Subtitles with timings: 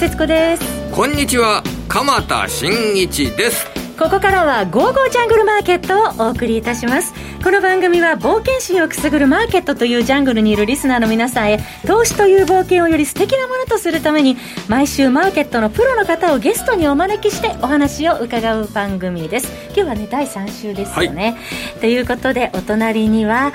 [0.00, 0.62] 節子です。
[0.94, 1.62] こんにちは。
[1.86, 3.66] 鎌田新一です。
[3.98, 7.12] ここからは「ゴーゴージャングルマーケット」をお送りいたします。
[7.44, 19.52] この番組は冒険心をくすぐるマーケットというジャングルにいるリスナーの皆さんへ投資という冒険をより素敵なものとするために毎週マーケットのプロの方をゲストにお招きしてお話を伺う番組です。
[19.74, 21.36] 今日はね第3週ですよね、
[21.72, 23.52] はい、ということでお隣には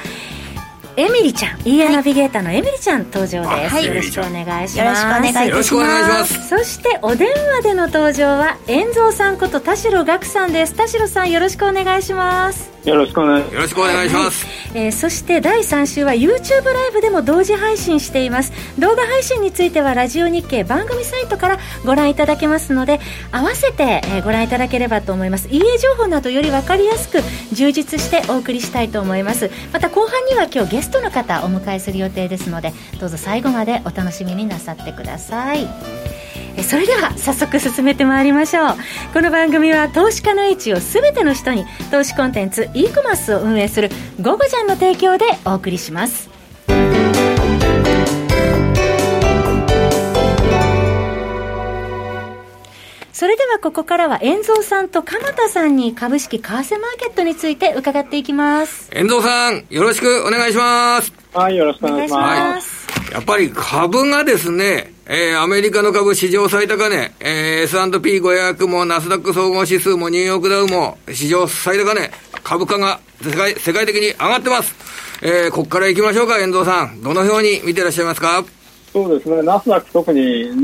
[0.98, 4.77] エミリちゃん EA ナビゲーターのエミリちゃん登場です、はい、よろしくお願いします。
[4.77, 6.48] よろしくお願いします。
[6.48, 10.73] そしてお電話での登場は遠蔵さんこと田代岳さんです。
[10.73, 12.76] 田代さんよろしくお願いします。
[12.85, 18.52] よろしくお願いよろしくお願いします、はい、えー、そして第3週は YouTube ライブでも同時配信しています。
[18.80, 22.99] 動画配信についてはラジオ日経番組サイトからご覧いただけますので
[23.32, 25.48] 合わせて、えー、ご覧いただければと思います。
[25.49, 27.23] EA 情報などより分かりやすく
[27.54, 29.49] 充実してお送りしたいと思います。
[29.73, 35.68] また後半には今日ゲストの方お迎えする予定ですのでどうぞ最後までお楽しみになさってください。
[36.64, 38.76] それでは早速進めてまいりましょう。
[39.13, 43.90] この番組は投資家の位置を全ての人に投資コンテンツ e コマースを運営する
[44.22, 46.35] 「ゴゴジャン」の提供でお送りします。
[53.18, 58.90] それではここからは遠蔵さんと鎌田さんに株式為替マーケットについて伺っていきます。
[58.91, 61.13] 遠蔵さんよろしくお願いします。
[61.34, 72.12] はいよろしくお願いします、はい、やっぱり株がですねえー、アメリカの株史上最高値、えー、S&P500 もナスダック総合指数もニューヨークダウも史上最高値、
[72.44, 74.75] 株価が世界世界的に上がってます。
[75.22, 77.02] えー、ここから行きましょうか、遠藤さん。
[77.02, 78.44] どのように見てらっしゃいますか？
[78.96, 80.22] そうですね、ナスダック特に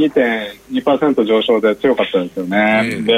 [0.08, 2.82] 2.2%上昇で強かったですよね。
[2.86, 3.14] えー、で、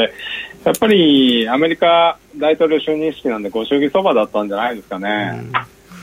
[0.64, 5.40] やっぱりアメリカ大統領就任式なんでご祝儀そばだったんじゃないですかね。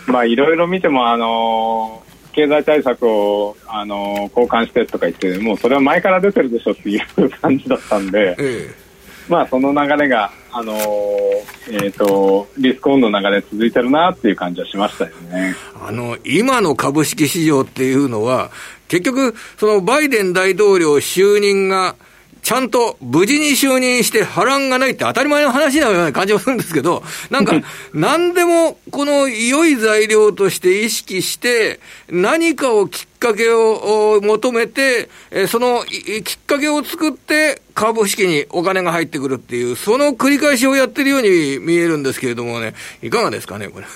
[0.07, 8.75] うん、まあいろいろ見ても、あのー経済対策をあの交換してとか言ってもうそれは前から出てるでしょっていう感じだったんで、ええ、
[9.29, 10.73] まあその流れがあの
[11.69, 15.55] えーと、リスクオンの流れ続いてるなっていう感じはしましたよね。
[15.81, 18.51] あの今の株式市場っていうのは
[18.91, 21.95] 結局そのバイデン大統領就任が
[22.43, 27.55] ちゃんと無事に就任して波乱がないって当たり前の話のような感じもするんですけど、なんか、
[27.95, 35.11] 何でもこの良い材料として意識して、何かをきっかけを求めて、
[35.49, 43.87] そのきっかけを作って株式にお金が入ってくるっていう、その繰り返しをやってるように見えるんですけれどもね、いかがですかね、これ。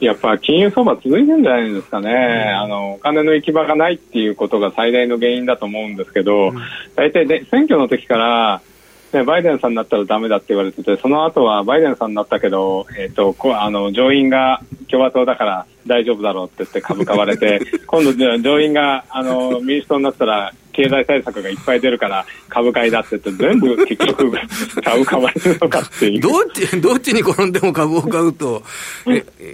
[0.00, 6.52] やっぱ金融相場続いてるんじゃないですかね、うん、あのお金の行き場がないっていうことが最大の原因だと思うんですけど、
[6.96, 8.62] 大体、ね、選挙の時から、
[9.12, 14.60] ね、バイデンさんになったらだめだって言われてて、その後はバイデンさんになったけど、えーと、こあの上院が
[14.90, 24.32] 共和党だから大丈夫だろうって言って株買われて、 今度、上院があの民主党になったら経済対策がいっぱい出るから株買いだって言って全部 結局
[24.82, 26.20] 株買われるのかっていう。
[26.20, 28.62] どっち、どっちに転んでも株を買うと。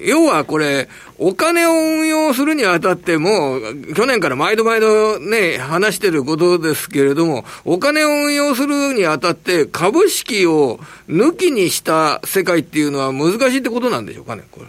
[0.04, 0.88] 要はこれ、
[1.18, 3.60] お金を運用するにあたっても、
[3.94, 14.66] 去年から毎度毎度ね、話してることですけれども、お金を運用するにあたって株式を抜きにした世界っていうのは難しいってことなんでしょうかね、これ。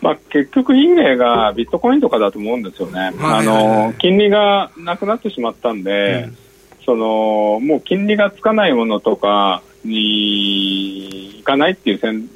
[0.00, 6.36] まあ、結局、いい例がビットコインとかだと思うんですよね、あの金利がなくなってしまったんで、うん、
[6.84, 12.28] そのもう金利がつかないものとかにいかないっていう線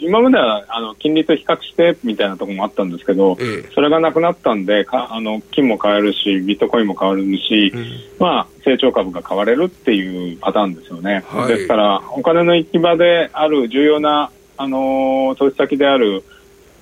[0.00, 7.86] 今まではあの金利と比較してみたいなところもあったんですけど、ええ、それがなくなったんでかあの金も買えるしビットコインも買えるし、うん、
[8.18, 16.22] まあ、成長株が買われるっていうパターンですよね、はい、ですからお金の行き場である重要な、あの投資先である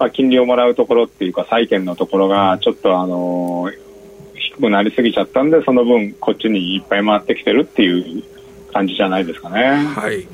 [0.02, 3.70] まあ、金利をもらうところっていうか債券のところがちょっとあの
[4.34, 8.24] 低くなりすぎちゃったんでその分こっちにいっぱい回ってきてるっていう
[8.72, 9.84] 感じじゃないですかね。
[9.94, 10.26] はい。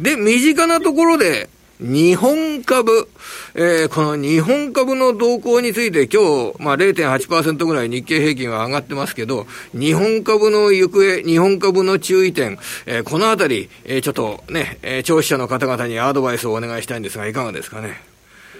[0.00, 1.50] で、身近なところで、
[1.80, 3.08] 日本株、
[3.54, 18.08] えー、この日本株の動向について今日、まあ0.8%ぐらい日経平均は上がってますけど、日本株の行方、日本株の注意点、えー、このあたり、えー、ちょっとね、えー、聴取者の方々にアドバイスをお願いしたいんですが、いかがですかね？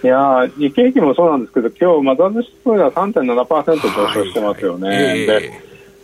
[0.03, 5.61] いや日経平均もそうなんですけど、今日マザーズ指数が3.7%上昇してますよね、はい、で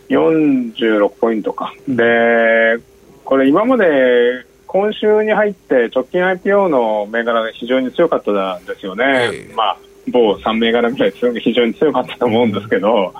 [0.08, 2.78] 46ポイントか、で
[3.24, 13.12] これ、今まで今週に入って直近 IPO の銘柄が非常に強かったですよね、まあ、某3銘柄ぐらい非常に強かったと思うんですけど、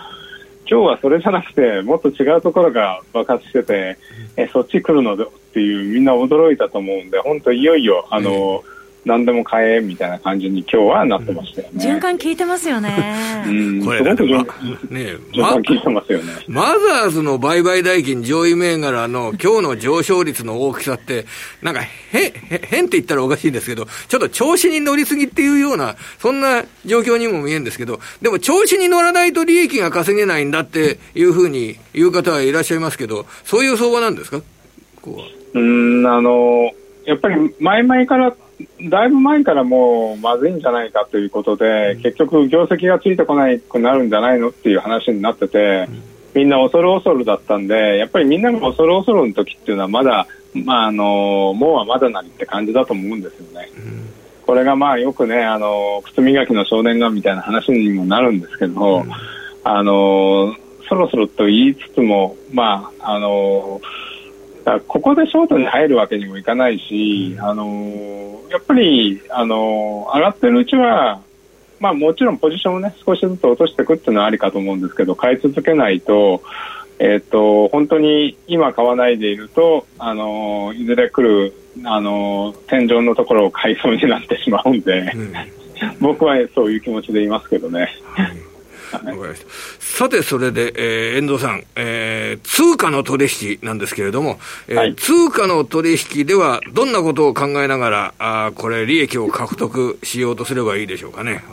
[0.70, 3.98] 今日はそれじゃなくて、もっと違うところが爆発してて、
[4.36, 5.16] えそっち来るのっ
[5.52, 8.77] ていう、みんな驚いたと思うんで、本当、いよいよ、あの、うん
[9.08, 11.84] 何でも買えみたいな感じに今日はなってましたよね。
[11.84, 13.42] 循環効いてますよね。
[13.46, 14.42] うん、これだって、ま、
[14.90, 16.32] ね循環効いてますよね。
[16.46, 21.24] マザーズの売買代金上位銘柄の今日の上昇率の大きさって、
[21.62, 34.42] なんか変、変って言ったらおかしいんですけど、ちょっと調子に乗りすぎっていうような、そんな状況にも見えるんですけど、でも調子に乗らないと利益が稼げないんだっていうふうに言う方はいらっしゃいますけど、そういう相場なんですか？
[35.54, 36.70] うん、あの、
[37.06, 38.36] やっぱり前々から
[38.88, 45.88] だいぶ前からもうまずいんじゃないかということで、結局、業績がついてこないくなるんじゃないのっていう話になってて、
[46.34, 53.68] みんな恐る恐るだったんで、やっぱりみんなが恐る恐るの時っていうのは、まだ、まあ、あのもうはまだなりって感じだと思うんですよね。
[54.46, 59.04] これがまあよくね、あの靴磨きの少年がみたいな話にもなるんですけど、
[59.62, 60.56] あの
[60.88, 63.80] そろそろと言いつつも、まああの
[64.86, 71.20] ここでショートに入るわけにもいかないし、あのやっぱり、あの上がってるうちは、
[71.80, 76.42] まあ、もちろんポジションを、ね、少しずつ落としていくっていうのはありかと思うんですけど買い続けないと,、
[76.98, 81.54] えーと、本当に今買わないでいると、あのいずれ来る、
[81.84, 85.32] あの天井のところを買いそうになってしまうんで、うん、
[86.00, 87.88] 僕はそういう気持ちでいますけどね。
[88.14, 88.37] はい
[89.78, 94.38] さて、それで、えー、遠藤さん、えー、通貨の取引なんですけれども、
[94.68, 101.44] えー、はい、通貨の取引では、どんなことを考えながら、あこれ、利益を獲得しようとすればいいでしょうかね。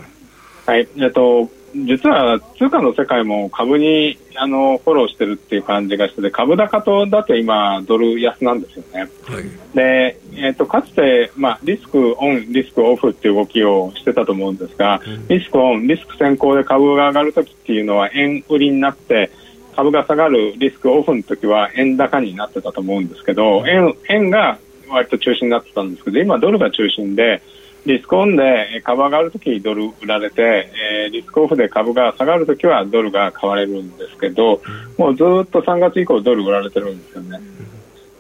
[0.65, 9.09] はい、えっと、実は通貨の世界も株にあのフォローしてるっていう感じがしてて株高とだと今ドル安なんですよね。
[9.23, 9.43] はい、
[9.75, 19.31] で、えーと、かつて、まあ、リスクオンリスクオフっていう動きをしてたと思うんですが、うん、リスクオンリスク先行で株が上がるときっていうのは円売りになって
[19.75, 24.57] 株が下がるリスクオフの時は円高になってたと思うんですけど円円が
[24.89, 27.41] 割と中心になってたんですけど今ドルが中心で
[27.85, 30.71] リスクオンで株上がるときドル売られて、
[31.03, 34.61] えー、リスクオフで株が下がるときはドルが買われるんですけど、
[34.97, 37.39] もうずっと3月以降ドル売られてるんですよね。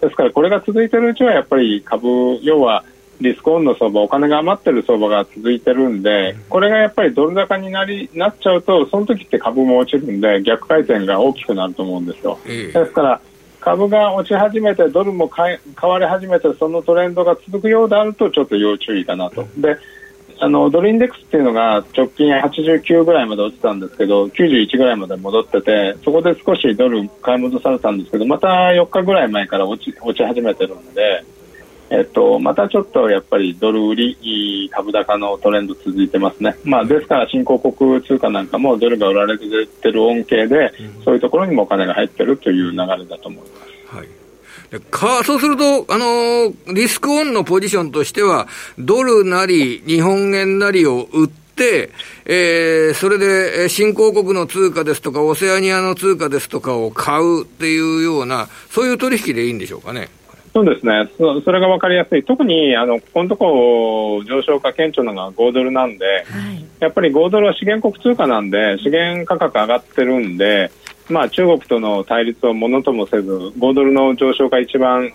[0.01, 2.07] ですからこれが続いているうちはやっぱり株、
[2.43, 2.83] 要は
[3.21, 12.37] リスクオンの相場、お金が余ってる相場が続いてるんで、これがやっぱりドル高になりなっちゃうと、その時って株も落ちるんで、逆回転が大きくなると思うんですよ。
[12.45, 13.21] ですから、
[13.65, 19.43] 株が落ち始めてドルも買われ始めてそのトレンドが続くようであるとちょっと要注意かなと。
[19.57, 19.75] で
[20.39, 31.25] あのドルインデックスっていうのが直近89ぐらいまで落ちたんですけど91ぐらいまで戻っててそこで少しドル買い戻されたんですけどまた4日ぐらい前から落ち落ち始めてるので
[31.89, 40.73] えっと、またちょっとやっぱりドル売り株高のトレンド続いてますね、まあ、ですから新興国通貨なんかもドルが売られている恩恵で、
[41.03, 43.45] そういうところにもお金が入っているという流れだと思いま
[43.91, 43.97] す。
[43.97, 44.07] はい
[44.89, 48.47] かそうすると、あのー、リスクオンのポジションとしては、
[48.77, 51.91] ドルなり、日本円なりを売って、
[52.25, 60.09] えー、それで新興国の通貨ですとか、オセアニアの通貨ですとかを買うっていうような、そういう取引でいいんでしょうかね。
[60.55, 66.21] そうですね、そそれが分かりやすい、特にあのここのところ上昇が顕著なのが5ドルなんで、は
[66.53, 70.71] い、やっぱり5ドルは資源国通貨なんで、資源価格上がってるんで、
[71.09, 75.11] まあ、中国との対立をものともせず、5ドルの上昇が一番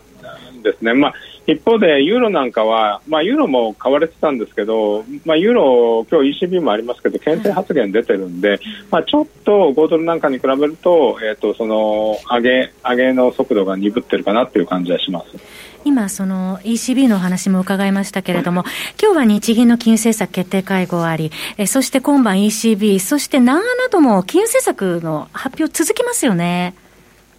[0.62, 0.92] ですね。
[0.92, 1.14] まあ
[1.50, 15.70] 一方でユーロなんかは、まあ、ユーロも買われてたんですけど、まあ、ユーロ、今日 ECB もありますけど、牽制発言出てるんで、まあ、ちょっと5ドルなんかに比べると、えー、とその上げ上げの速度が鈍ってるかなっていう感じはします。
[15.84, 18.64] 今、その ECB のお話も伺いましたけれども、
[19.00, 26.74] 今日は日銀の金融政策決定会合あり、えそして今晩 ECB、そして南アなども金融政策の発表続きますよね。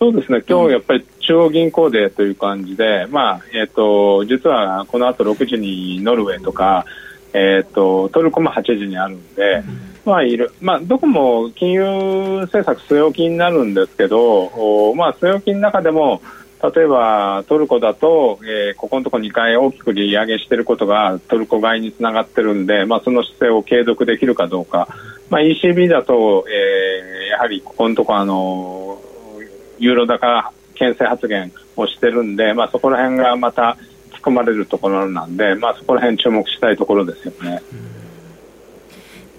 [0.01, 6.87] そうですね、今日やっぱり中央銀行でという感じで、まあえーと、実はこの後6時にノルウェーとか、
[7.33, 9.63] えーと、トルコも8時にあるんで、
[10.03, 11.83] まあいるまあ、どこも金融
[12.45, 16.23] 政策据え置きになるんですけど、おまあ、据え置きの中でも
[16.75, 24.87] 例えばトルコだと、えー、ここのところ2回大きく利上げしていることがトルコ買いにつながってるんで、まあ、その姿勢を継続できるかどうか、
[25.29, 28.99] まあ、ECB だと、えー、やはりここのところあの
[29.81, 33.77] ユーロ高牽制発言をしてるんで、まあ、そこら辺がまた
[34.11, 37.61] 突っ込まれるところなんで、まあ、そこら辺注目したいところですよね。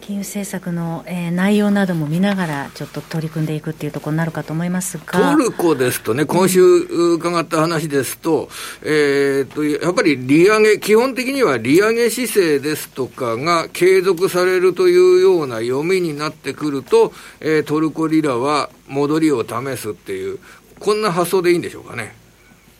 [0.02, 5.36] 金融政策の、えー、内容なども見ながら、ちょっと取り組んでいくっていうところになるかと思いますが。
[5.36, 8.48] トルコですとね、今週伺った話ですと、
[8.82, 20.40] えー、とやっぱり利上げ、基本的には利上げ姿勢ですとかが継続されるというような読みになってくると、えー、トルコリラは戻りを試すっていう、
[20.80, 22.16] こんな発想でいいんでしょうかね。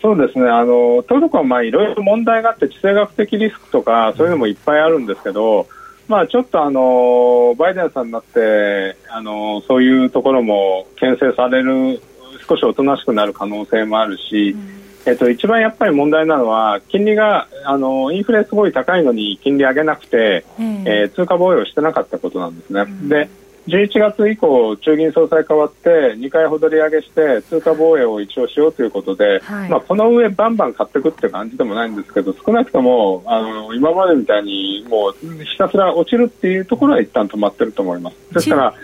[0.00, 0.50] そうですね。
[0.50, 5.68] あのトルコはまあいろいろ問題があって地政学的リスクとかそういうのもいっぱいあるんですけど、
[6.08, 12.00] まあ、ちょっとあのバイデンさんになってあのそういうところも牽制される
[12.46, 22.82] 少しおとなしくなる可能性もあるし、うん、えっと、一番やっぱり問題なのは金利があのインフレすごい高いのに金利上げなくて、うん、えー、通貨防衛をしてなかったことなんですね。
[22.82, 23.28] うん、で
[23.68, 38.16] 11月以降、中銀総裁変わって2回ほど利上げして通貨防衛を一応しようということで、はい、まあ、この上、バンバン買っていくって感じでもないんですけど少なくともあの今までみたいにもうひたすら落ちるっていうところは一旦止まってると思います。
[38.34, 38.74] ですから、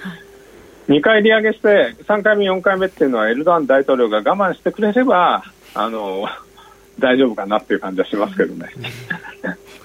[0.88, 5.42] 2回利上げして3回目、4回目っていうのはエルドアン大統領が我慢してくれれば
[5.74, 6.26] あの
[7.00, 8.68] 大丈夫かなっていう感じはしますけどね。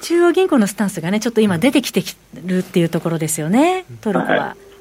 [0.01, 2.03] 中央銀行のスタンスがね、ちょっと今出てきて
[2.45, 4.39] るっていうところですよね、トルコは。
[4.39, 4.72] はい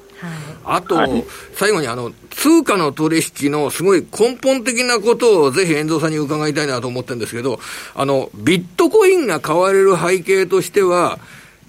[0.65, 7.59] あと、はい、最後にあの、通貨の取引のすごい根本的なことをぜひ遠藤さんに伺いたいなと思ってるんですけど、
[7.95, 11.19] あの、ビットコインが買われる背景としては、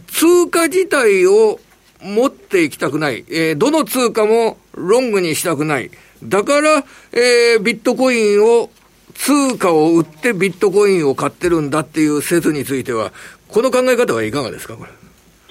[0.09, 1.59] 通貨自体を
[2.01, 3.25] 持っていきたくない。
[3.29, 5.91] えー、どの通貨もロングにしたくない。
[6.23, 8.71] だから、えー、ビットコインを、
[9.15, 13.13] 通貨を売ってビットコインを買ってるんだっていう説については、
[13.49, 14.91] この考え方はいかがですか、これ。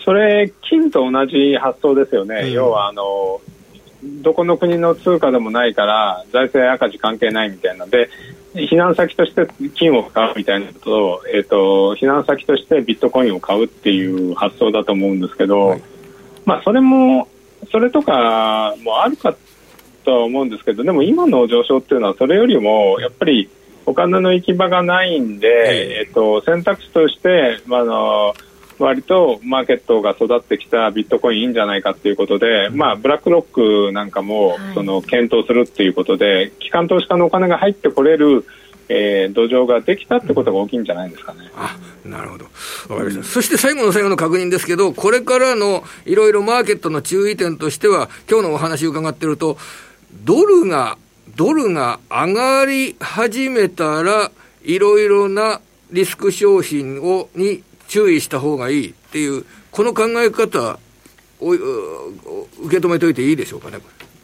[0.03, 3.41] それ、金と同じ発想ですよね、うん、要はあの
[4.21, 7.85] どこの国の通貨でもないから財政赤字関係ないみたいな。
[7.85, 8.09] で
[8.53, 15.81] 避難先として金を買うみたいなと,、えーと、避難先としてビットコインを買うっていう発想だと思うんですけど、はい、
[16.45, 17.27] まあ、それも
[17.71, 19.35] それとかもあるか
[20.03, 23.49] とは思うんですけどでも今の上昇っていうのはそれよりもやっぱり
[23.87, 28.33] お金の行き場がないんで、えーと選択肢として、まあ、あの
[28.79, 38.45] 割とマーケットが育ってきたビットコインいいんじゃないかということで、まあ、ブラックロックなんかもその検討するっていうことで、機関投資家のお金が入ってこれる、
[38.89, 41.51] えー、土壌ができたってことが大きいんじゃないですかね。
[41.55, 42.45] あなるほど。
[42.45, 42.53] わか
[42.97, 43.19] りました。
[43.19, 49.57] うん、そして最後の最後の確認ですけど、これからのいろいろマーケットの注意点としては、今日のお話伺ってると、
[50.23, 50.97] ドルが、
[51.35, 54.31] ドルが上がり始めたら、
[54.63, 55.61] いろいろな
[55.91, 60.79] リスク商品を、に注意した方がいいっていう、この考え方
[61.39, 61.59] を受
[62.71, 63.77] け止めておいていいでしょうかね。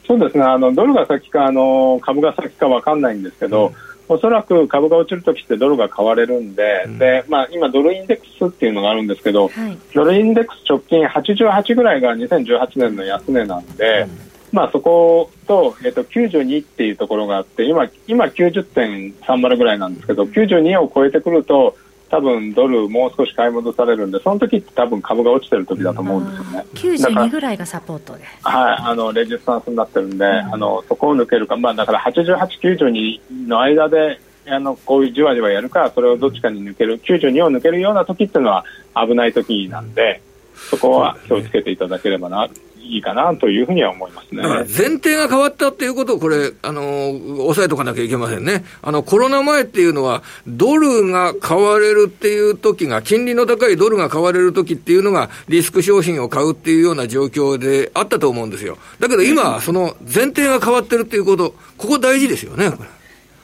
[0.07, 4.15] そうですね、あのドルが先かあの株が先か分かんないんですけど、うん。
[4.15, 14.17] おそらく株が落ちるときってドルが買われるんで、うん、でまあ、今、ドルインデックスっていうのがあるんですけど、はい、ドルインデックス直近88ぐらいが2018年の安値なんで、うん、
[14.51, 21.77] まあ、そこと,、えー、と92っていうところがあって今、今90.30ぐらいなんですけど92を超えてくると
[22.09, 26.65] 多分ドルもう少し買い戻されるんで、その時って多分株が落ちてる時だと思うんですよね。
[26.73, 28.23] 92ぐらいがサポートで。
[28.43, 40.21] はい、あの、レジスタンスになってるんで、うん、あの、そこを抜けるか、まあだから88、92の間で、あの、こういうじわじわやるか、それをどっちかに抜ける、92を抜けるような時っていうのは危ない時なんで、
[40.55, 42.49] そこは気をつけていただければな、
[42.89, 44.41] いいかなというふうには思いますね。
[44.43, 47.11] 前提が変わったっていうことを、これ、あの、
[47.45, 48.65] 押さえとかなきゃいけませんね。
[48.81, 58.77] あの、コロナ前っていうのは、ドルが買われるっていう時が、金利の高いドルが買われる時っていうのが、リスク商品を買うっていうような状況であったと思うんですよ。
[58.99, 62.71] だけど今、その前提が変わってるっていうこと、ここ大事ですよね、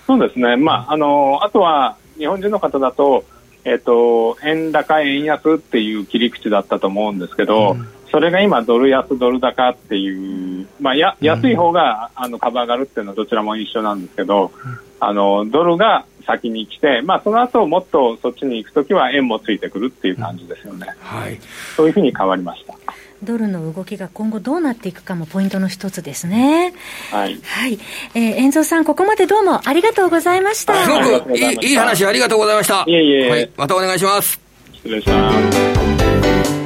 [0.08, 0.56] そうですね。
[0.56, 3.26] まあ、あの、あとは、日本人の方だと、
[3.64, 14.54] えっ、と、円高、円安っていう切り口だったと思うんですけど、うんそれが今、ドル安、ドル高っていう、まあ、や安い方があの株上がるっていうのはどちらも一緒なんですけど、
[15.02, 21.38] あのドルが先に来て、まあ、その後もっとそっちに行くときは円もついてくるっていう感じですよね、はい、
[21.76, 22.74] そういうふうに変わりました。
[23.22, 26.74] ドルの動きが今後どうなっていくかもポイントの一つですね。
[27.12, 27.38] はい。
[27.44, 27.78] はい。
[28.14, 30.86] えー、遠藤さん、ここまでどうもありがとうございました。
[30.86, 32.86] すごくいいいい話ありがとうございました。
[32.88, 33.30] いえいえ。
[33.30, 33.50] はい。
[33.58, 34.40] またお願いします。
[34.72, 36.65] 失礼します。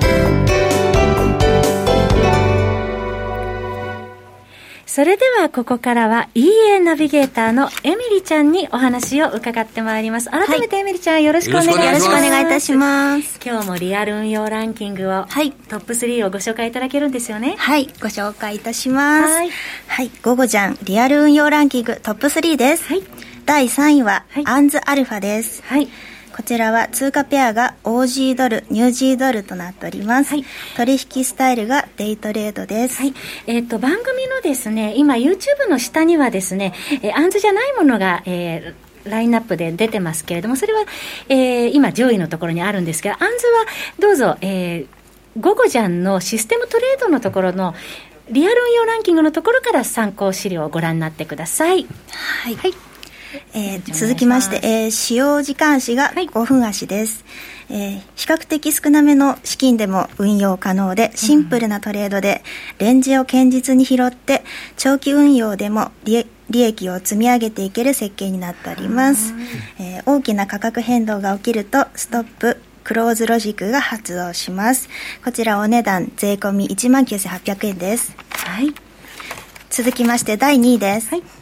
[4.91, 10.31] それではここからは EA ナビゲーターのエミリちゃんにお話を伺ってまいります。
[10.31, 11.85] 改めてエミリちゃんよろしくお願いします。
[11.85, 13.39] よろしくお願いいたします。
[13.45, 17.55] 今日もリアル運用ランキングを、はい、トップ3をご紹介いただけるんですよね。
[17.59, 19.31] はい、ご紹介いたします。
[19.31, 19.51] はい。
[19.85, 22.85] はい、午後じゃんリアル運用ランキングトップ3です。
[22.85, 23.03] はい。
[23.49, 25.63] 第3位は、はい、アンズアルファです。
[25.63, 25.87] はい。
[26.37, 30.35] こちらは通貨ペアが OG ドル、ニュージードルとなっております。
[30.35, 30.45] はい、
[30.77, 33.01] 取引スタイルがデイトレードです。
[33.01, 33.13] はい。
[33.47, 40.85] えっ、ー、と、番組のですね、今 YouTube の下にはですね、えー、アンズじゃないものが、えー、ラインナップで出てますけれども、それは、
[41.29, 43.65] えー、今上位のところにあるんですけど、アンズは
[43.97, 44.87] どうぞ、えー、
[45.39, 47.73] 午後じゃんのシステムトレードのところの
[48.29, 51.87] リアル運用ランキングのところから参考資料をご覧になってください。
[52.43, 52.55] はい。
[52.55, 52.88] はい
[53.53, 57.23] えー、続きまして、えー、使用時間足が5分足です、
[57.69, 62.41] はい、えー、比較的少なめの資金でも運用可能でシンプルなトレードで、
[62.79, 64.43] レンジを堅実に拾って
[64.77, 69.33] 長期運用でも利益を積み上げていける設計になっております、
[69.79, 74.89] えー、大きな価格変動が起きるとストップクローズロジックが発動します。
[75.23, 78.15] こちらお値段税込1万9800円です。
[78.31, 78.73] はい。
[79.69, 81.38] 続きまして第2位です、はい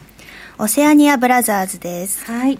[0.60, 2.24] オセアニアブラザーズです。
[2.24, 2.58] はい。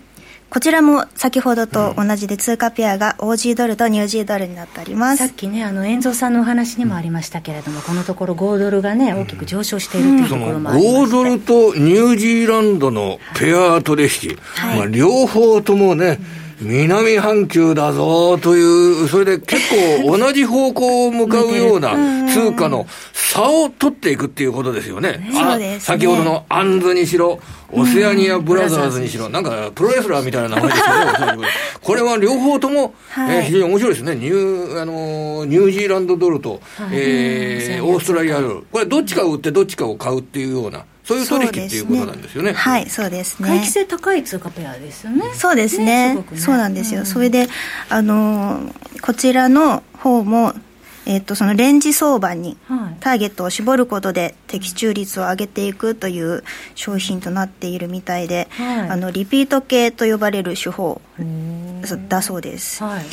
[0.51, 5.19] こちらも先ほどと同じで通貨ペアがオージードルとニュージードルになっております。
[5.19, 16.21] さっきねあの遠蔵さんのお話にもありましたけれども、このところ5ドルがね大きく上昇しているというところもありまして、5ドルとニュージーランドのペア取引、はい、まあ、両方ともね、
[16.61, 19.63] 南半球だぞという、それで結
[20.03, 21.93] 構同じ方向を向かうような
[22.29, 25.19] 通貨の差を取っていくっていうことですよね。
[25.59, 31.43] ね、先ほどのアンズにしろ、オセアニアブラザーズにしろ、なんかプロレスラーみたいな名前ですけど、
[31.83, 34.15] これは両方とも、はい、えー、非常に面白いですね。
[34.17, 38.63] ニュー、あのニュージーランドドルと、はい、えー、オーストラリアドル。
[38.73, 40.85] これどっちかを売ってどっちかを買うっていうような。
[41.09, 42.53] そういう取引っていうことなんですよね。
[42.53, 43.49] はい、そうですね。
[43.49, 45.23] 回帰性高い通貨ペアですよね。
[45.35, 46.17] そうですね。
[46.17, 47.01] ねそうなんですよ。
[47.01, 47.49] うん、それで、
[47.89, 50.53] あのー、こちらの方も、
[51.07, 52.59] えっと、そのレンジ相場に
[53.01, 61.01] ターゲットを絞ることで的中率を上げていくという商品となっているみたいで、はい、あのリピート系と呼ばれる手法
[62.11, 62.85] だそうです。
[62.85, 63.05] はい、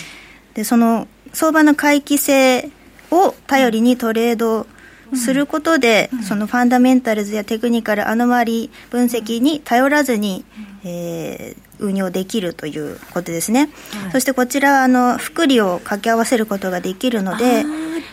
[0.54, 2.70] でその相場の回帰性
[3.10, 4.68] を頼りにトレード
[5.14, 10.46] することで、うん、そのファンダメンタルズやテクニカルアノマリー分析に頼らずに、
[10.84, 13.70] うん、えー、運用できるということですね、
[14.04, 17.64] はい、そしてこちらあの複利を掛け合わせることができるので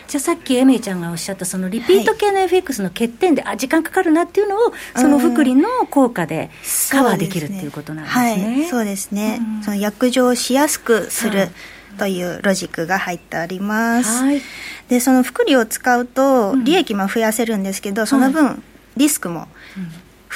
[0.07, 6.49] じゃあさっきエミリちゃんがおっしゃったそのリピート系の FX の欠点で、はい、あ時間かかるなっていうのをその複利の効果で
[6.91, 11.49] カバーできるっていうことなんですね、はい、そうですね、うん、その約定しやすくする、
[11.97, 14.23] というロジックが入っております。
[14.23, 14.41] はい、
[14.89, 18.61] でその複利を使うと利益も増やせるんですけど、その分
[18.97, 19.47] リスクも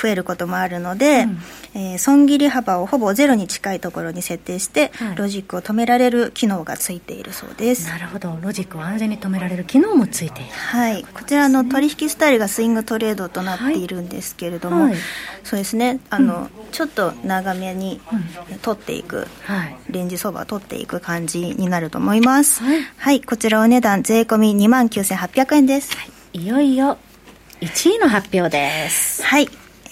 [0.02, 1.40] 増えることもあるので、うん、
[1.74, 7.88] えー、損切り幅をほぼゼロに近いところに設定して、はい、ロジックを止められる機能がついているそうです。
[7.88, 8.38] なるほど。
[8.42, 10.52] ロジックを安全に止められる機能もついている。
[10.52, 11.04] はい。
[11.14, 14.96] こちらの取引スタイルがスイングトレードとなっているんですけれども、はい、
[15.44, 16.00] そうですね。
[16.10, 18.00] あの、うん、ちょっと長めに
[18.62, 26.98] 取っていく、うん、レンジ相場を取っていく感じになると思います、はい、はい、こちらお値段税込み2万9800円です、はい、いよいよ
[27.62, 29.24] 1位の発表です。
[29.24, 29.50] はい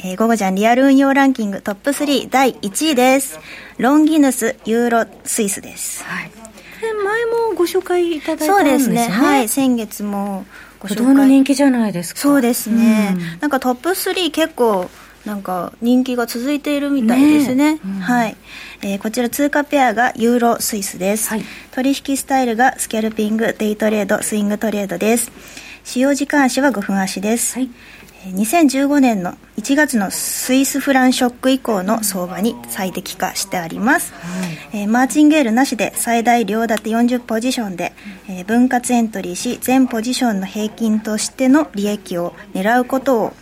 [0.08, 3.40] えー、午後じゃんリアル運用ランキングトップ3第1位です。
[3.80, 6.04] ロンギヌスユーロスイスです。
[6.04, 6.32] はい。
[7.04, 8.98] 前もご紹介いただいたんですね？
[8.98, 9.10] そうですね。
[9.10, 9.50] はい。
[9.50, 10.46] 先月も
[10.80, 11.16] ご紹介。
[11.16, 12.20] の人気じゃないですか？
[12.20, 13.16] そうですね。
[13.16, 14.92] うん、なんかトップ3結構
[15.26, 17.74] なんか人気が続いているみたいですね。
[17.74, 18.38] ねうん、はい、
[18.84, 25.32] えー、こちら通貨ペアがユーロスイスです、はい、取引スタイルがスキャルピング、デイトレード、スイングトレードです。
[25.84, 27.56] 使用時間足は5分足です。
[27.56, 27.72] はい
[28.32, 37.94] 2015年の1月のスイスフランショック以降の相場に最適化してあります、はい、えー、マーチンゲールなしで最大両立て40ポジションで、
[38.28, 43.34] えー、分割エントリーし全ポジションの平均としての利益を狙うことを、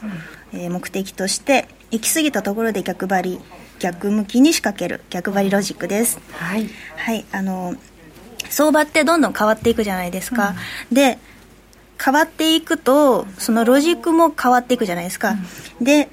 [0.51, 3.39] えー、目的として行き過ぎたところで逆張り
[3.79, 6.19] 逆向きに仕掛ける逆張りロジックです。
[6.31, 7.75] はい、はい、あの
[8.49, 10.55] 相場ってどんどん変わっていくじゃないですか、
[10.89, 11.17] うん、で
[12.03, 15.35] 変わっていくとそのロジックも変わっていくじゃないですか、
[15.79, 16.09] うん、で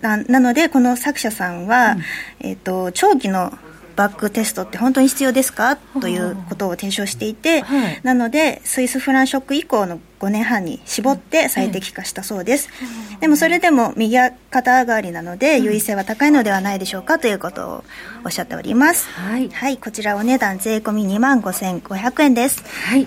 [0.00, 2.02] ななのでこの作者さんは、うん、
[2.40, 3.52] えーと、長期の
[3.94, 5.76] バックテストって本当に必要ですか？
[5.76, 12.70] ということを提唱していて、はい、なのでスイスフランショック以降の5年半に絞って最適化したそうです、
[13.12, 14.16] うん、でもそれでも右
[14.50, 17.84] 肩上がりなので優位性は高いのではないでしょうかということを
[18.24, 22.64] おっしゃっております、はい、はい、こちらお値段税込み2万5500円です。
[22.88, 23.06] はい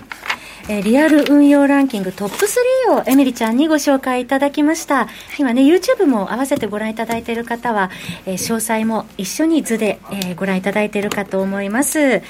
[0.68, 2.46] えー、リアル運用ランキングトップ
[2.88, 5.08] 3をエミリちゃんにご紹介いただきました。
[5.38, 7.90] 今ね、YouTube も合わせてご覧いただいている方は、
[8.26, 12.22] えー、詳細も一緒に図で、えー、ご覧いただいているかと思います。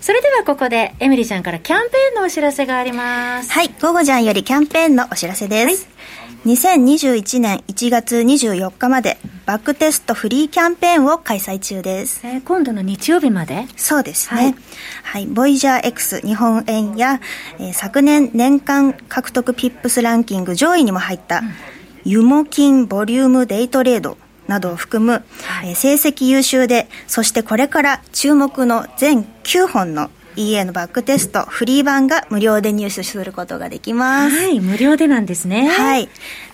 [0.00, 3.52] それではここで、エミリちゃんからキャンペーンのお知らせがあります。
[3.52, 5.84] はい、午後じゃんよりキャンペーンのお知らせです。
[5.84, 12.22] はい2021年1月24日までバックテストフリーキャンペーンを開催中です。
[12.24, 13.66] えー、今度の日曜日まで？
[13.76, 14.40] そうですね。
[14.40, 14.54] はい、
[15.02, 15.26] はい。
[15.26, 17.20] ボイジャー X 日本円や、
[17.58, 21.50] えー、昨年年間獲得ピップスランキング上位にも入った、うん、
[22.04, 34.36] ユモキンボリュームデイトレードなどを含む、はい、えー、成績優秀で、そしてこれから注目の全9本の EA のバックテスト、フリー版が無料で入手することができます。
[34.36, 35.68] はい、無料でなんですね。
[35.68, 36.08] はい。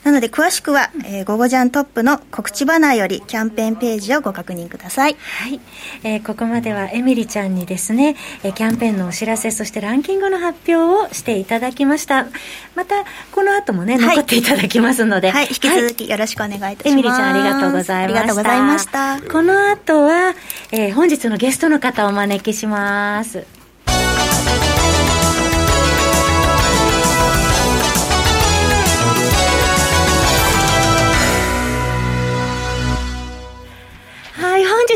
[0.07, 5.17] なので詳しくは、えー、ゴゴジャントップの告知バナーよりキャンペーンページをご確認ください。
[5.17, 5.61] はい。
[6.05, 12.29] えー、ここまではエミリちゃんにですね、えー、キャンペーンのお知らせ、そしてランキングの発表をしていただきました。
[12.77, 16.89] また、この後もね、残っていただきますので、はい、引き続きよろしくお願いいたします。
[16.89, 18.07] エミリちゃんありがとうございました。
[18.07, 19.21] ありがとうございました。
[19.33, 20.35] この後は、
[20.71, 23.66] えー、本日のゲストの方をお招きします。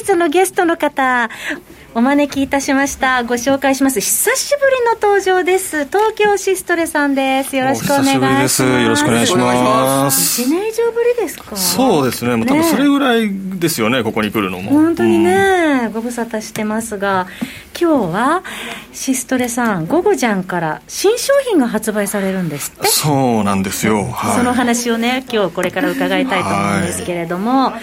[0.00, 1.28] 日のゲストの方、
[1.94, 3.24] お招きいたしました。
[3.24, 4.00] ご紹介します。
[4.00, 5.86] 久しぶりの登場です。
[5.86, 7.56] 東京シストレさんです。
[7.56, 8.62] よろしくお願いします。
[8.62, 10.42] よろしくお願いします。
[10.42, 12.36] 1年以上ぶりですかそうですね。
[12.36, 14.70] もう多分それぐらいですよね、ここに来るのも。
[14.70, 17.26] 本当にね、うん、ご無沙汰してますが、
[17.80, 18.42] 今日は
[18.92, 24.04] シストレさん、午後じゃんから新商品が発売されるんですってそうなんですよ。
[24.04, 27.80] はい、その話をね、今日これから伺いたいと思うんですけれども、はい、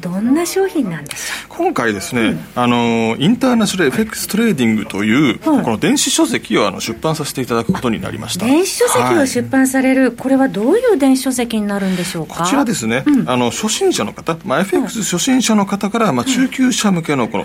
[0.00, 8.46] どんな商品なんでしょう今回ですね、うん、あの、インターナショナル FX トレーディングという、この電子書籍をあの出版させていただくことになりました。
[8.46, 12.44] 電子書籍を出版される、はい、これはどういう電子書籍になるんでしょうか？
[12.44, 17.44] こちらですね、うん、あの初心者の方、まあ、FX 初心者の方から、まあ、中級者向けのこの、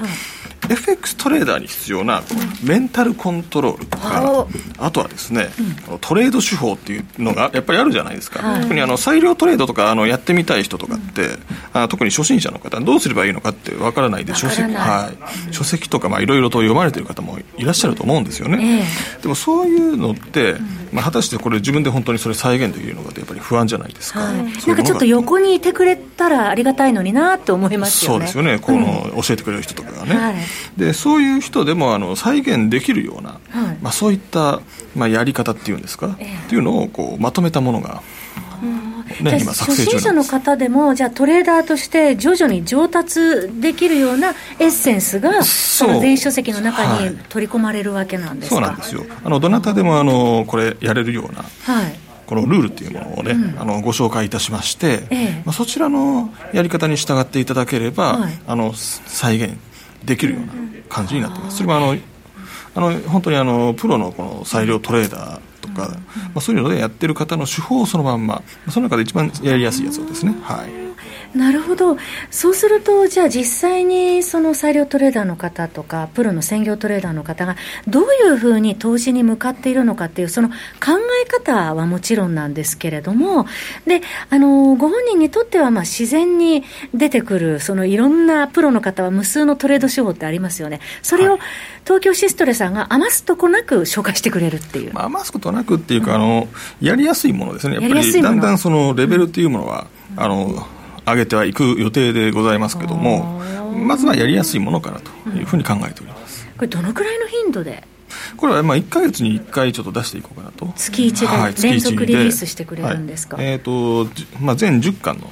[0.69, 2.23] FX トレーダーに必要な
[2.63, 4.47] メンタルコントロールとか、
[4.79, 5.49] あとはですね、
[5.89, 11.38] うん、トレード手法っていうのがやっぱりあるじゃないですか、はい、特にあの裁量トレードとかあのやってみたい人とかって、うん、
[11.73, 15.11] あ特に初心者の方どうすればいいのかってわからないで書籍は
[15.49, 18.83] い、書籍とかいろいろと読まれてる方もいらっしゃると思うんですよね、
[19.15, 20.55] えー、でもそういうのって、
[20.91, 28.17] まあ、果たしてこれ自分で本当にそれ再現できるのかってやっぱり不安じゃないですか、はい、なんかちょっと横にいてくれたらありがたいのになって思いますよね。
[28.17, 28.59] そうですよね。
[28.59, 30.35] この、教えてくれる人とかがね、はい、
[30.77, 34.61] でそういう人でもあの再現できるような、はい、まあ、そういった、
[34.95, 38.01] まあ、やり方っていうんですか、えー、っていうのをこうまとめたものが
[39.21, 49.06] ね、今初心者の方でもじゃあトレーダーとして徐々に上達できるようなエッセンスがその電子書籍の中に取り込まれるわけなんですか、はい、そうなんですよ。
[49.23, 59.58] あのどなたでもあのこれやれるような、はい、このルールっていうものをね、うん、あのご紹介いたしまして、ええ、まあ、そちらのやり方に従っていただければ、はい、あの再現
[60.04, 60.54] できるような
[60.89, 61.58] 感じになってます。
[61.58, 61.97] それもあの
[62.78, 65.41] あの本当にあのプロのこの裁量トレーダーと
[65.75, 65.97] か、ま
[66.35, 70.84] あ、そういうのでやってる方の手法をそのまんまその中で一番やりやすいやつをですねはい。
[71.35, 71.97] なるほど、
[72.31, 80.55] そうすると、じゃあ実際にその裁量トレーダーの方とか、プロの専業トレーダーの方が、どういうふうに投資に向かっているのかっていう、その考
[81.25, 83.47] え方はもちろんなんですけれども、
[83.85, 90.79] であのご本人にとってはまあ自然に出てくる、そのいろんなプロの方は無数のトレード手法ってありますよね。
[91.01, 91.37] それを
[91.83, 96.47] 東京シストレさんが余すとこなく紹介してくれるっていう、まあ、余すことなくっていうか、うん、あの
[96.79, 100.67] やりやすいものですね、やっぱりだんだんそのレベルっていうものは、うん、あの
[101.05, 103.41] 上げてはいく予定でございますけども、
[103.73, 106.47] まずはやりやすいものかなというふうに考えております。
[106.57, 107.83] これどのくらいの頻度で？
[108.37, 110.71] これはまあ1か月に1回ちょっと出していこうかなと。
[110.75, 115.31] 月1で連続リリースしてくれるんですか、はい、えーとまあ、全10巻の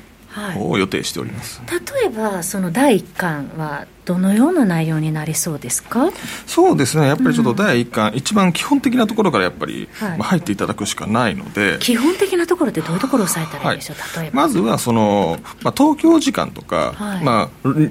[0.58, 6.12] を予定しております、はい、例えばその第1巻はどのような内容になりそうですか？
[6.46, 7.08] そうですね。
[7.08, 11.78] やっぱりちょっと第1巻、うん、一番基本的なところからやっぱり、はい、まあ、入っていただくしかないので。
[11.80, 14.42] 基本的なところってどういうところを押さえたらいいでしょう、はい、例えば。
[14.42, 17.50] まずはその、まあ、東京時間とか、まあ、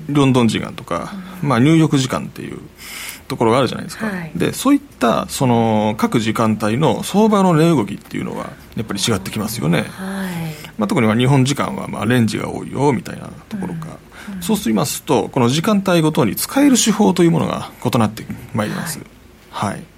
[0.09, 2.59] ロンドン時間とか、うん、まあ、ニューヨーク時間っていう
[3.27, 10.42] ところがあるじゃないですか、はい、でそういったその各時間帯の相場の値動きっていうのはやっぱり違ってきますよね、はい
[10.79, 14.35] まあ、特には日本時間はまあレンジが多いよみたいなところか、うん。
[14.37, 19.01] うん、そうしますとこの時間帯ごとに使える手法というものが異なってまいります、
[19.51, 19.92] はい、はい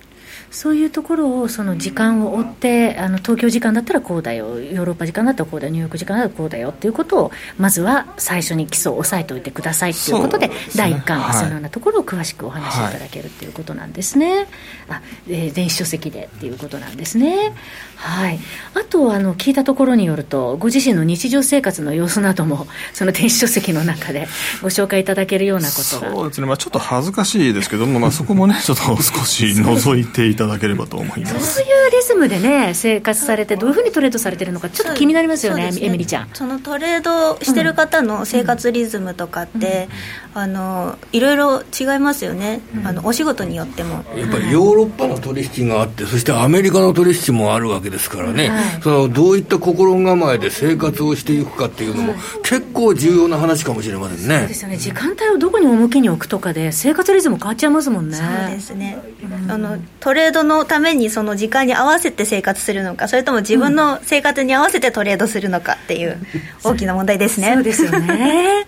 [0.55, 14.47] そういうところをその時間を追ってあの東京時間だったらこうだよヨーロッパ時間だったらこうだよニューヨーク時間だったらこうだよっていうことをまずは最初に基礎を押さえておいてくださいということで、ね、第1巻はそのようなところを詳しくお話しいただけるということなんですね、はい、
[14.91, 17.53] あえー、電子書籍でっていうことなんですね。
[17.97, 18.39] はい、
[18.75, 24.27] あとあの聞いたところによるとご自身の日常生活の様子などもその電子書籍の中で
[24.63, 26.11] ご紹介いただけるようなことが。
[26.13, 31.55] そうですね、まあ、ちょっと恥ずかしいですけども、まあ、そこもねちょっと少し覗いていたただければと思います。
[31.57, 35.79] そういうリズムでね生活されてどういうふうにトレードされてるのかちょっと気になりますよねね。
[35.81, 36.29] エミリちゃん。
[36.33, 39.89] そのトレードしてる方の生活リズムとかって、
[40.35, 44.05] うん、あのいろいろ違いますよね、うん、あのお仕事によっても。
[44.17, 54.39] やっぱりヨーロッパの取引があってそしてアメリカの取引もあるわけですからね、はい、そのどういった心構えで生活をしていくかっていうのも、結構重要な話かもしれませんね。
[54.41, 54.77] そうですよね。
[54.77, 58.17] 時間帯をどこに重きに置くとかで生活リズム変わっちゃいますもんね。
[58.17, 66.19] そうですね、うん、あのトレードのためにその時間に合わせて生活するのかそれとも自分の生活に合わせてトレードするのかっていう
[66.63, 67.55] 大きな問題ですね。
[67.55, 68.67] そうですよね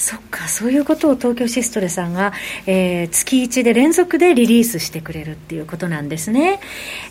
[0.00, 2.32] そっかそういうことを東京シストレさんが、
[2.66, 6.58] えー、月1で連続でリリースしてくれるっていうことなんですね、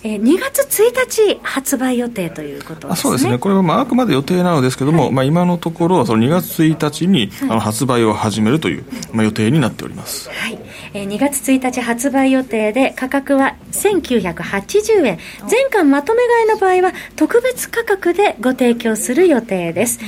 [0.04, 3.02] えー、2月1日発売予定ということですね。
[3.04, 3.38] そうですね。
[3.38, 10.58] これはまああくまで予定なのですけども、はい、まあ、今のところその2月1日に、あの発売を始めるという、まあ、予定になっております、はい。
[10.96, 15.20] えー、2月1日発売予定で価格は1980円。
[15.48, 20.00] 全巻まとめ買いの場合は特別価格でご提供する予定です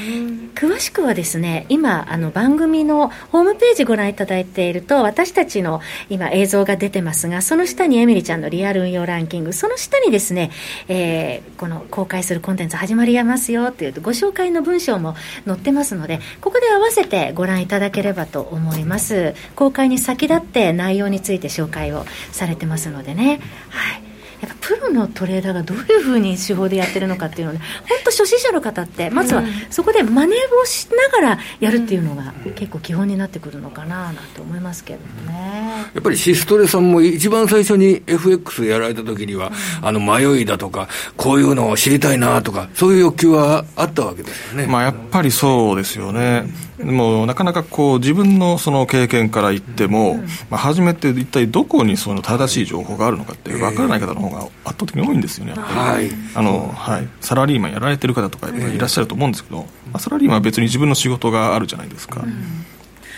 [0.61, 10.51] 詳しくはですね今あの番組のホームページご覧いただいていると私たちの今映像が出てますがその下にエミリちゃんのリアル運用ランキングその下にですね、
[10.87, 15.15] えー、この公開するコンテンツ始まりやますよっていうご紹介の文章も
[15.47, 19.33] 載ってますのでここで合わせてご覧いただければと思います。
[19.55, 23.41] 公開に先立って内容について紹介をされてますのでね。
[23.69, 24.10] はい。
[24.41, 34.99] やっぱプロのトレーダーがどういうふうに手法でやってるのかっていうのをね本当初心者の方ってまずはそこで真似をしながらやるっていうのが結構基本になってくるのかななんて思いますけど
[35.31, 35.85] ね。
[35.93, 39.51] やっぱりシストレさんも一番最初に FX やられた時には、
[39.81, 44.67] うん、あの迷いだとかこういうのを知りたいなとかそういう欲求はあったわけですよね。
[44.67, 46.45] まあやっぱりそうですよね、
[46.83, 50.17] もうなかなかこう自分のその経験から言っても、
[50.49, 62.25] まあ、初めて一体どこにその正しい情報があるのかって分からない方の方が圧倒的に多いんですよね、やっぱり、あのはい、サラリーマンやられてる方とかいらっしゃると思うんですけど、まあ、サラリーマンは別に自分の仕事があるじゃないですか。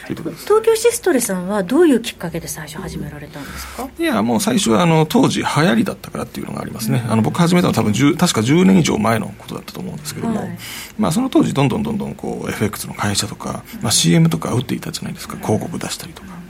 [0.06, 3.88] 東京シストレさんはどういうきっかけで最初始められたんですか？
[3.98, 10.58] いやもう最初はあの当時流行りだったからっていうのがありますね、あの僕始めたのは多分確か10年以上前のことだったと思うんですけども、はい、
[10.98, 15.38] まあ、その当時どんどんどんどんこう FX の会社とか、まあ、CM とか打っていたじゃないですか。
[15.38, 16.43] 広告出したりとか。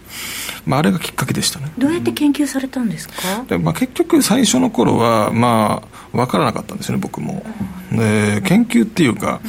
[0.65, 1.71] まあ、あれがきっかけでしたね。
[1.77, 3.15] どうやって研究されたんですか、
[3.47, 7.43] でまあ、結局最初の頃はまあ分からなかったんですよね僕も。
[7.91, 9.41] で研究っていうか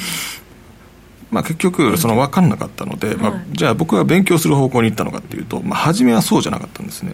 [1.31, 7.13] まあ、結局その分かんなかったので、まあ、じゃあ僕は勉強する方向に行ったのかっていうと、まあ、初めはそうじゃなかったんですね、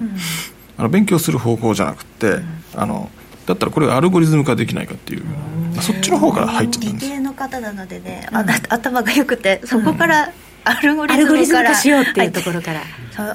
[0.76, 2.36] あの勉強する方向じゃなくて、
[2.74, 3.10] あの
[3.46, 5.22] だったらこれをアルゴリズム化できないかっていう、
[5.80, 10.30] そっちの方から入っちゃったんです理系の方なのでね、あ頭がよくてそこから、
[10.64, 12.82] アルゴリズム化しようっていうところから、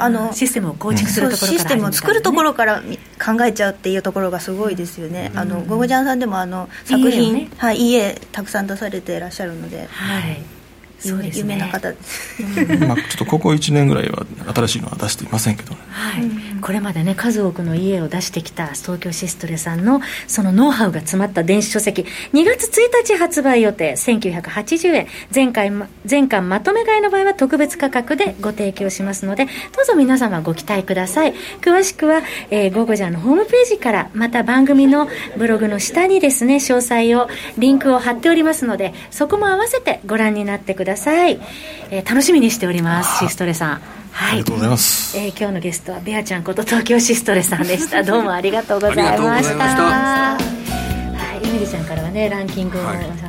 [0.02, 2.82] あのシステムを構築するところから、システムを作るところから
[3.24, 10.55] 考えちゃうっていうところがすごいですよね、あのゴゴジャンさんでもあの作品、はい、家たくさん出されていらっしゃるので、はい
[11.00, 11.92] そうです、ね、有名な方。
[11.92, 12.44] です、
[12.86, 16.24] まあ、ちょっとここ1年ぐらいは新しいのは出していませんけど、ね、はい、
[16.62, 22.06] これまでね数多くの家を出してきた東京シストレさんのそのノウハウが詰まった電子書籍。
[22.34, 23.94] 2月1日発売予定。
[23.94, 25.08] 1980円。
[25.34, 25.72] 前回
[26.10, 29.52] 前巻まとめ買いの場合は特別価格でご提供しますのでど
[29.84, 31.34] うぞ皆様ご期待ください。
[31.62, 37.28] 詳しくは、えー、ゴゴジャンのホームページからまた番組のブログの下にですね詳細を
[37.58, 41.40] リンクを貼っておりますのでそこも合わせてご覧になってくださいださい、
[41.90, 43.82] えー、楽しみにしておりますシストレさん。
[44.12, 48.02] はい、ありがとうございます、えー、今日のゲストはベアちゃんこと東京シストレさんでした。
[48.04, 50.38] どうもありがとうございました。
[51.44, 52.86] エミリちゃんからはねランキングをお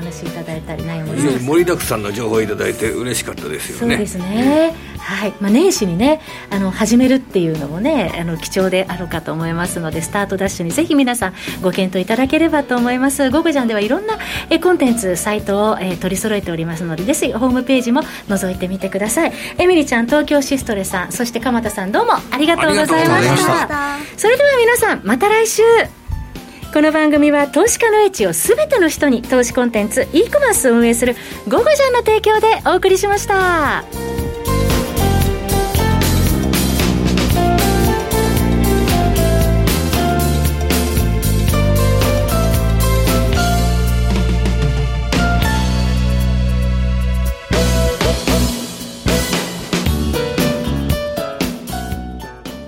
[0.06, 3.96] 話いただいたり、内容も盛りだくさんの情報をいただいて嬉しかったですよね。
[3.96, 5.34] そうですね、はい。
[5.40, 13.30] まあ、年始にねあの始めるっていうのもねあの貴重であるかと思いますのでスタートダッシュにぜひ皆さんご検討いただければと思います。
[13.30, 14.18] ゴゴジャンではいろんな
[14.50, 19.32] えコンテンツサイトを、えー、取り揃えておりますのでぜひホームページも覗いてみてください。
[19.58, 23.98] エミリちゃん東京シストレさんそして鎌田さんどうもありがとうございました。
[24.16, 25.62] それでは皆さんまた来週
[26.76, 31.16] この番組は投資家の英知を全ての人に投資コンテンツ e コマースを運営する
[31.48, 34.15] 「ゴゴジャン」の提供でお送りしました。